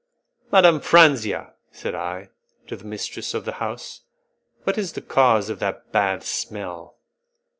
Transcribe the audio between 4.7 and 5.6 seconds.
is the cause of